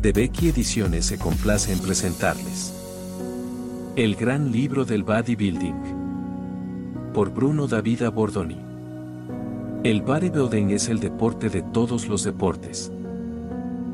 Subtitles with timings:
[0.00, 2.72] de Becky Ediciones se complace en presentarles.
[3.96, 5.74] El gran libro del bodybuilding.
[7.12, 8.56] Por Bruno David Bordoni.
[9.84, 12.90] El bodybuilding es el deporte de todos los deportes.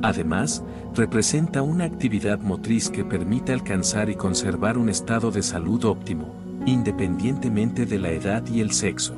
[0.03, 0.62] Además,
[0.95, 6.36] representa una actividad motriz que permite alcanzar y conservar un estado de salud óptimo,
[6.67, 9.14] independientemente de la edad y el sexo.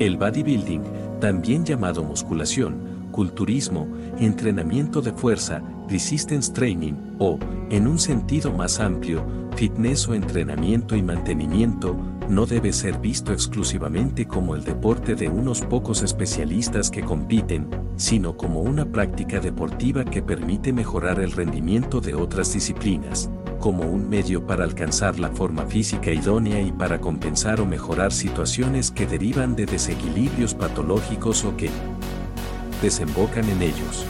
[0.00, 0.82] El bodybuilding,
[1.20, 3.86] también llamado musculación, culturismo,
[4.18, 7.38] entrenamiento de fuerza, resistance training o,
[7.70, 11.96] en un sentido más amplio, fitness o entrenamiento y mantenimiento,
[12.28, 18.36] no debe ser visto exclusivamente como el deporte de unos pocos especialistas que compiten, sino
[18.36, 24.46] como una práctica deportiva que permite mejorar el rendimiento de otras disciplinas, como un medio
[24.46, 29.66] para alcanzar la forma física idónea y para compensar o mejorar situaciones que derivan de
[29.66, 31.70] desequilibrios patológicos o que,
[32.82, 34.04] desembocan en ellos.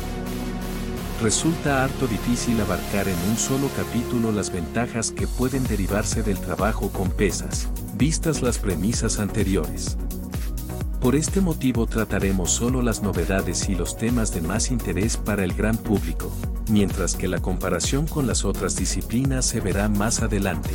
[1.23, 6.91] Resulta harto difícil abarcar en un solo capítulo las ventajas que pueden derivarse del trabajo
[6.91, 9.97] con pesas, vistas las premisas anteriores.
[11.01, 15.53] Por este motivo trataremos solo las novedades y los temas de más interés para el
[15.53, 16.33] gran público,
[16.69, 20.71] mientras que la comparación con las otras disciplinas se verá más adelante.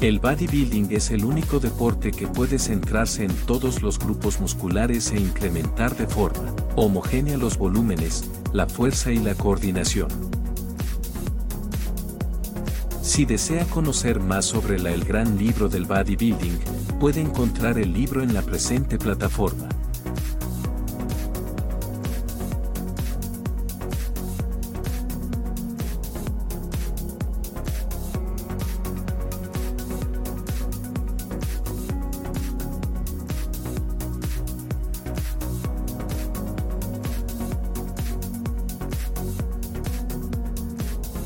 [0.00, 5.18] El bodybuilding es el único deporte que puede centrarse en todos los grupos musculares e
[5.18, 10.06] incrementar de forma homogénea los volúmenes, la fuerza y la coordinación.
[13.02, 16.60] Si desea conocer más sobre la El Gran Libro del Bodybuilding,
[17.00, 19.68] puede encontrar el libro en la presente plataforma.